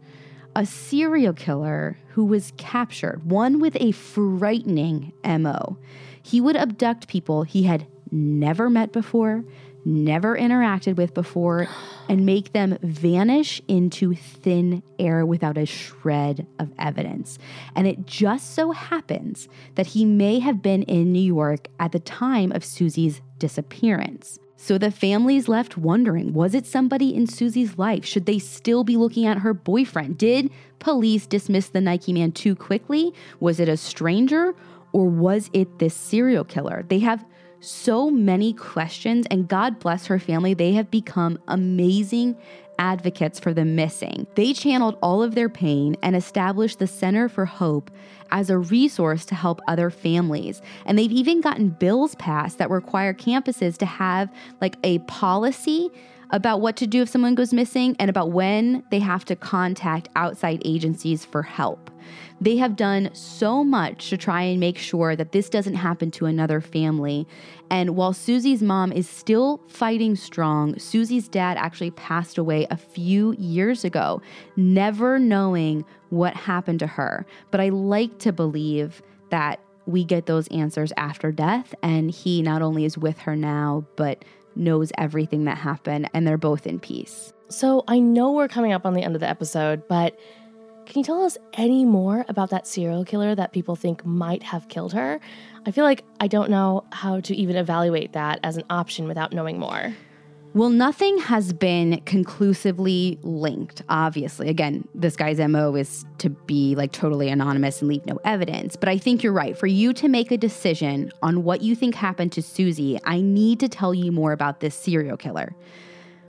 [0.57, 5.79] A serial killer who was captured, one with a frightening MO.
[6.23, 9.45] He would abduct people he had never met before,
[9.85, 11.69] never interacted with before,
[12.09, 17.39] and make them vanish into thin air without a shred of evidence.
[17.75, 22.01] And it just so happens that he may have been in New York at the
[22.01, 24.39] time of Susie's disappearance.
[24.57, 28.05] So the family's left wondering was it somebody in Susie's life?
[28.05, 30.17] Should they still be looking at her boyfriend?
[30.17, 33.13] Did police dismiss the Nike man too quickly?
[33.41, 34.55] Was it a stranger?
[34.95, 36.85] Or was it this serial killer?
[36.89, 37.25] They have
[37.65, 40.55] so many questions, and God bless her family.
[40.55, 42.37] They have become amazing
[42.79, 44.27] advocates for the missing.
[44.35, 47.91] They channeled all of their pain and established the Center for Hope
[48.31, 50.61] as a resource to help other families.
[50.85, 55.91] And they've even gotten bills passed that require campuses to have like a policy
[56.35, 60.09] about what to do if someone goes missing and about when they have to contact
[60.17, 61.93] outside agencies for help.
[62.41, 66.27] They have done so much to try and make sure that this doesn't happen to
[66.27, 67.29] another family.
[67.71, 73.37] And while Susie's mom is still fighting strong, Susie's dad actually passed away a few
[73.39, 74.21] years ago,
[74.57, 77.25] never knowing what happened to her.
[77.53, 82.61] But I like to believe that we get those answers after death, and he not
[82.61, 84.25] only is with her now, but
[84.57, 87.33] knows everything that happened, and they're both in peace.
[87.49, 90.19] So I know we're coming up on the end of the episode, but
[90.87, 94.69] can you tell us any more about that serial killer that people think might have
[94.69, 95.19] killed her?
[95.67, 99.33] I feel like I don't know how to even evaluate that as an option without
[99.33, 99.95] knowing more.
[100.55, 104.49] Well, nothing has been conclusively linked, obviously.
[104.49, 108.77] Again, this guy's MO is to be like totally anonymous and leave no evidence.
[108.77, 109.59] But I think you're right.
[109.59, 113.59] For you to make a decision on what you think happened to Susie, I need
[113.61, 115.57] to tell you more about this serial killer,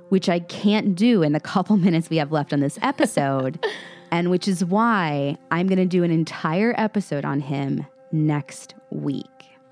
[0.09, 3.63] which I can't do in the couple minutes we have left on this episode.
[4.11, 9.25] and which is why I'm going to do an entire episode on him next week.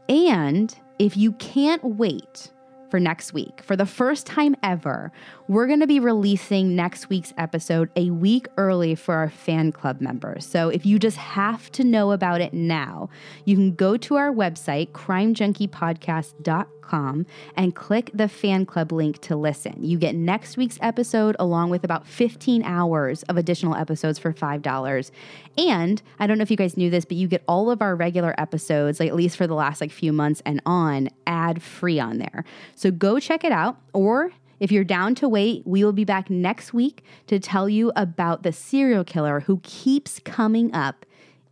[0.10, 2.52] And if you can't wait
[2.94, 3.64] for next week.
[3.64, 5.12] For the first time ever,
[5.48, 10.00] we're going to be releasing next week's episode a week early for our fan club
[10.00, 10.46] members.
[10.46, 13.10] So if you just have to know about it now,
[13.46, 17.26] you can go to our website, crimejunkiepodcast.com,
[17.58, 19.84] and click the fan club link to listen.
[19.84, 25.12] You get next week's episode along with about 15 hours of additional episodes for $5.
[25.58, 27.96] And I don't know if you guys knew this, but you get all of our
[27.96, 32.00] regular episodes, like at least for the last like few months and on, ad free
[32.00, 32.46] on there.
[32.76, 33.78] So go check it out.
[33.94, 34.32] Or
[34.64, 38.44] if you're down to wait, we will be back next week to tell you about
[38.44, 41.06] the serial killer who keeps coming up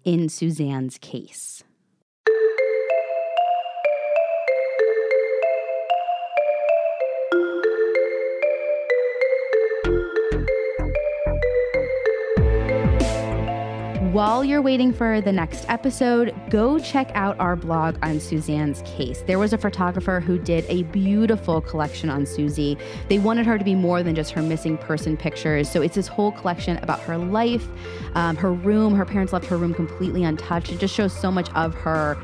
[0.05, 1.61] in Suzanne's case.
[14.11, 19.21] While you're waiting for the next episode, go check out our blog on Suzanne's case.
[19.25, 22.77] There was a photographer who did a beautiful collection on Susie.
[23.07, 25.71] They wanted her to be more than just her missing person pictures.
[25.71, 27.65] So it's this whole collection about her life,
[28.15, 28.95] um, her room.
[28.95, 30.73] Her parents left her room completely untouched.
[30.73, 32.17] It just shows so much of her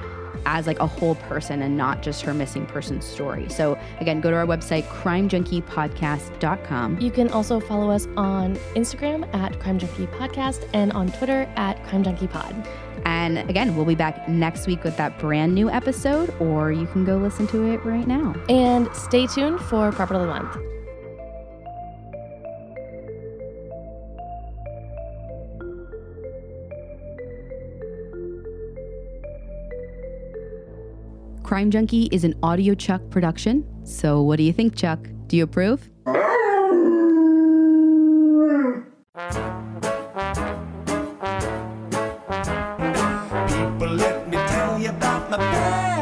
[0.48, 3.48] as like a whole person and not just her missing person story.
[3.50, 7.00] So again, go to our website, crimejunkiepodcast.com.
[7.00, 11.86] You can also follow us on Instagram at Crime Junkie Podcast and on Twitter at
[11.86, 12.68] Crime Junkie Pod.
[13.06, 17.06] And again, we'll be back next week with that brand new episode, or you can
[17.06, 18.34] go listen to it right now.
[18.50, 20.58] And stay tuned for Properly Month.
[31.48, 33.64] Crime Junkie is an Audio Chuck production.
[33.86, 35.00] So, what do you think, Chuck?
[35.28, 35.90] Do you approve?
[43.48, 45.97] People, let me tell you about my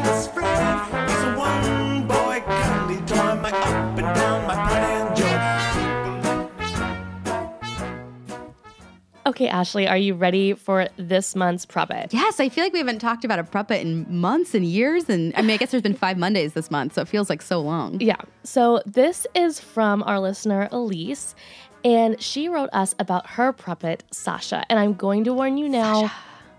[9.46, 12.12] Okay, Ashley, are you ready for this month's Prophet?
[12.12, 15.08] Yes, I feel like we haven't talked about a Pupper in months and years.
[15.08, 17.40] And I mean, I guess there's been five Mondays this month, so it feels like
[17.40, 18.00] so long.
[18.00, 18.16] Yeah.
[18.42, 21.36] So this is from our listener, Elise,
[21.84, 24.64] and she wrote us about her pupper, Sasha.
[24.68, 26.10] And I'm going to warn you now,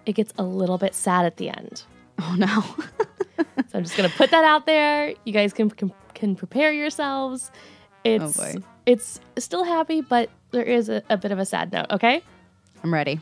[0.06, 1.84] it gets a little bit sad at the end.
[2.20, 2.64] Oh, no.
[3.70, 5.14] So I'm just going to put that out there.
[5.26, 7.52] You guys can, can, can prepare yourselves.
[8.06, 8.56] Oh, it's, boy.
[8.86, 12.24] it's still happy, but there is a, a bit of a sad note, okay?
[12.84, 13.20] I'm ready.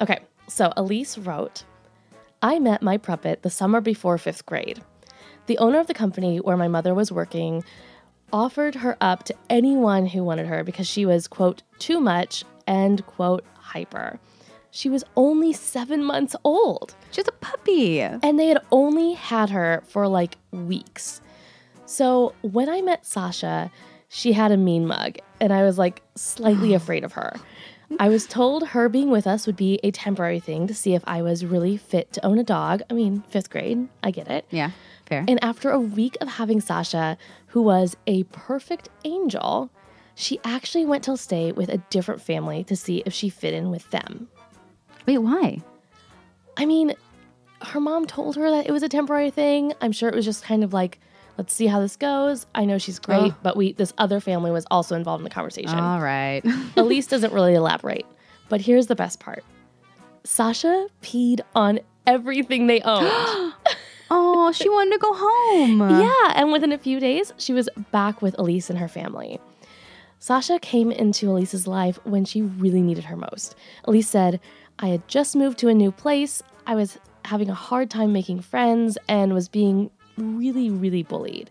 [0.00, 1.64] Okay, so Elise wrote
[2.42, 4.82] I met my pupper the summer before fifth grade.
[5.46, 7.64] The owner of the company where my mother was working
[8.32, 13.04] offered her up to anyone who wanted her because she was, quote, too much and,
[13.06, 14.18] quote, hyper.
[14.70, 18.00] She was only seven months old, She's a puppy.
[18.00, 21.20] and they had only had her for like weeks.
[21.86, 23.70] So when I met Sasha,
[24.08, 27.36] she had a mean mug, and I was like slightly afraid of her.
[27.98, 31.02] I was told her being with us would be a temporary thing to see if
[31.06, 32.82] I was really fit to own a dog.
[32.90, 34.46] I mean, fifth grade, I get it.
[34.50, 34.70] Yeah,
[35.06, 35.24] fair.
[35.28, 37.16] And after a week of having Sasha,
[37.48, 39.70] who was a perfect angel,
[40.14, 43.70] she actually went to stay with a different family to see if she fit in
[43.70, 44.28] with them.
[45.06, 45.60] Wait, why?
[46.56, 46.94] I mean,
[47.62, 49.72] her mom told her that it was a temporary thing.
[49.80, 51.00] I'm sure it was just kind of like,
[51.38, 52.46] let's see how this goes.
[52.54, 53.36] I know she's great, Oh.
[53.42, 55.78] but we this other family was also involved in the conversation.
[55.78, 56.42] All right.
[56.76, 58.06] Elise doesn't really elaborate.
[58.48, 59.42] But here's the best part.
[60.24, 63.08] Sasha peed on everything they owned.
[64.10, 65.80] oh, she wanted to go home.
[66.00, 69.40] yeah, and within a few days, she was back with Elise and her family.
[70.18, 73.54] Sasha came into Elise's life when she really needed her most.
[73.84, 74.40] Elise said,
[74.78, 76.42] I had just moved to a new place.
[76.66, 81.50] I was having a hard time making friends and was being really, really bullied.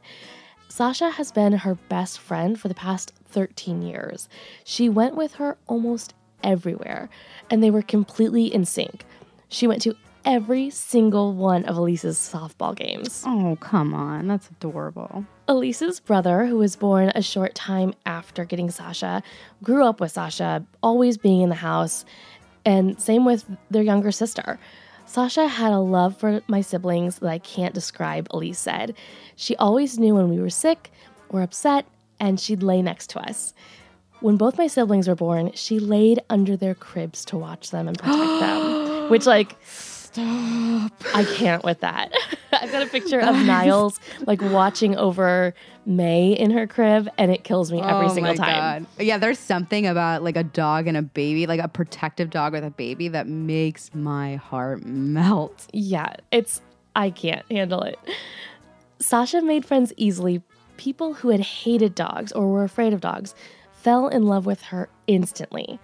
[0.67, 4.27] Sasha has been her best friend for the past 13 years.
[4.63, 7.09] She went with her almost everywhere,
[7.49, 9.05] and they were completely in sync.
[9.49, 9.95] She went to
[10.25, 13.23] every single one of Elise's softball games.
[13.25, 14.27] Oh, come on.
[14.27, 15.25] That's adorable.
[15.47, 19.21] Elise's brother, who was born a short time after getting Sasha,
[19.61, 22.05] grew up with Sasha, always being in the house,
[22.65, 24.59] and same with their younger sister.
[25.05, 28.95] Sasha had a love for my siblings that I can't describe, Elise said.
[29.35, 30.91] She always knew when we were sick
[31.29, 31.85] or upset,
[32.19, 33.53] and she'd lay next to us.
[34.21, 37.97] When both my siblings were born, she laid under their cribs to watch them and
[37.97, 39.57] protect them, which, like,
[40.17, 42.11] I can't with that.
[42.51, 45.53] I've got a picture of Niles like watching over
[45.85, 48.87] May in her crib, and it kills me every oh single my time.
[48.97, 49.03] God.
[49.03, 52.63] Yeah, there's something about like a dog and a baby, like a protective dog with
[52.63, 55.67] a baby that makes my heart melt.
[55.73, 56.61] Yeah, it's
[56.95, 57.97] I can't handle it.
[58.99, 60.41] Sasha made friends easily.
[60.77, 63.35] People who had hated dogs or were afraid of dogs
[63.73, 65.79] fell in love with her instantly.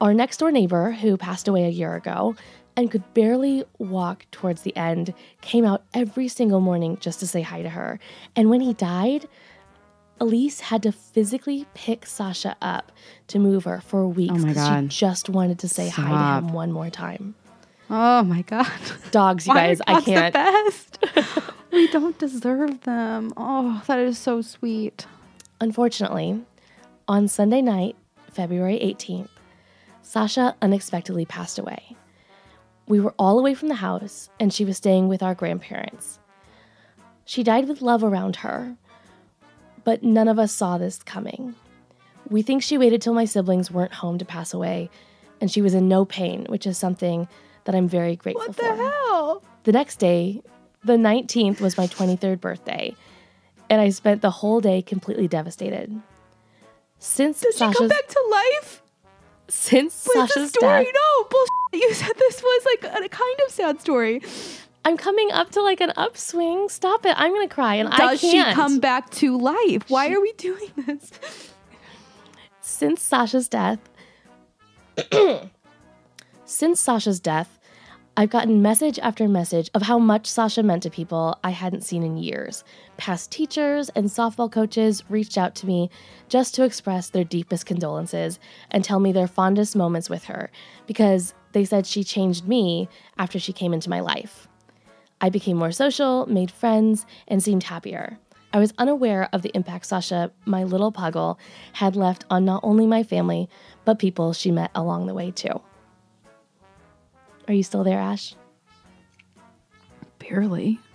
[0.00, 2.36] Our next door neighbor, who passed away a year ago
[2.78, 7.42] and could barely walk towards the end, came out every single morning just to say
[7.42, 7.98] hi to her.
[8.36, 9.26] And when he died,
[10.20, 12.92] Elise had to physically pick Sasha up
[13.26, 14.92] to move her for weeks Oh my 'cause God.
[14.92, 17.34] she just wanted to say hi to him one more time.
[17.90, 18.70] Oh my God.
[19.10, 20.32] Dogs, you guys, I can't.
[20.32, 21.52] The best.
[21.72, 23.32] we don't deserve them.
[23.36, 25.06] Oh, that is so sweet.
[25.60, 26.40] Unfortunately,
[27.08, 27.96] on Sunday night,
[28.30, 29.30] February 18th,
[30.02, 31.96] Sasha unexpectedly passed away.
[32.88, 36.18] We were all away from the house, and she was staying with our grandparents.
[37.24, 38.76] She died with love around her,
[39.84, 41.54] but none of us saw this coming.
[42.30, 44.88] We think she waited till my siblings weren't home to pass away,
[45.40, 47.28] and she was in no pain, which is something
[47.64, 48.62] that I'm very grateful for.
[48.62, 48.76] What for.
[48.76, 49.42] the hell?
[49.64, 50.42] The next day,
[50.82, 52.96] the 19th, was my 23rd birthday,
[53.68, 56.00] and I spent the whole day completely devastated.
[56.98, 58.82] Since Did she Sasha's come back to life?
[59.50, 60.84] since the Sasha's story?
[60.84, 61.48] death, No, bullshit.
[61.72, 64.22] You said this was like a, kind of sad story.
[64.84, 66.68] I'm coming up to like an upswing.
[66.70, 67.14] Stop it.
[67.18, 68.54] I'm going to cry and I Does she can't.
[68.54, 69.84] come back to life?
[69.88, 71.10] Why are we doing this?
[72.60, 73.80] since Sasha's death,
[76.46, 77.58] since Sasha's death,
[78.16, 82.02] I've gotten message after message of how much Sasha meant to people I hadn't seen
[82.02, 82.64] in years.
[82.96, 85.88] Past teachers and softball coaches reached out to me
[86.28, 88.40] just to express their deepest condolences
[88.72, 90.50] and tell me their fondest moments with her
[90.88, 94.48] because they said she changed me after she came into my life.
[95.20, 98.18] I became more social, made friends, and seemed happier.
[98.52, 101.38] I was unaware of the impact Sasha, my little puggle,
[101.72, 103.48] had left on not only my family,
[103.84, 105.60] but people she met along the way, too.
[107.46, 108.34] Are you still there, Ash?
[110.18, 110.80] Barely.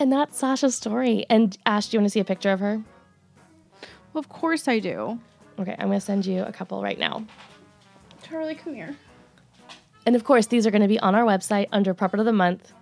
[0.00, 1.26] And that's Sasha's story.
[1.28, 2.80] And Ash, do you want to see a picture of her?
[4.12, 5.18] Well, of course I do.
[5.58, 7.24] Okay, I'm going to send you a couple right now.
[8.22, 8.96] Charlie, come here.
[10.08, 12.32] And of course, these are going to be on our website under Pupper of the
[12.32, 12.72] Month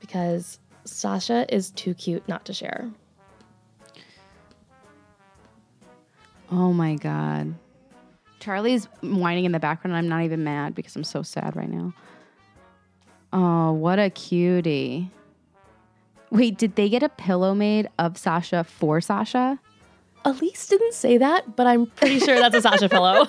[0.00, 2.90] because Sasha is too cute not to share.
[6.52, 7.54] Oh my god.
[8.38, 9.96] Charlie's whining in the background.
[9.96, 11.94] I'm not even mad because I'm so sad right now.
[13.32, 15.10] Oh, what a cutie.
[16.28, 19.58] Wait, did they get a pillow made of Sasha for Sasha?
[20.26, 23.26] Elise didn't say that, but I'm pretty sure that's a Sasha pillow.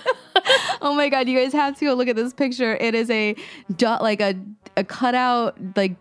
[0.85, 2.75] Oh my god, you guys have to go look at this picture.
[2.75, 3.35] It is a
[3.75, 4.35] do- like a
[4.77, 5.95] a cutout like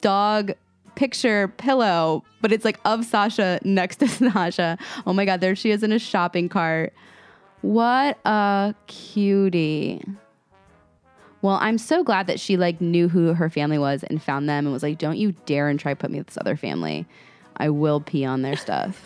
[0.00, 0.52] dog
[0.96, 4.76] picture pillow, but it's like of Sasha next to Sasha.
[5.06, 6.92] Oh my god, there she is in a shopping cart.
[7.60, 10.04] What a cutie.
[11.40, 14.66] Well, I'm so glad that she like knew who her family was and found them
[14.66, 17.06] and was like, "Don't you dare and try put me with this other family.
[17.56, 19.00] I will pee on their stuff."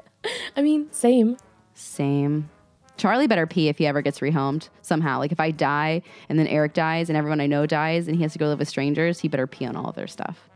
[0.56, 1.36] I mean, same.
[1.74, 2.50] Same.
[2.96, 5.18] Charlie better pee if he ever gets rehomed somehow.
[5.18, 8.22] Like if I die and then Eric dies and everyone I know dies and he
[8.22, 10.48] has to go live with strangers, he better pee on all of their stuff.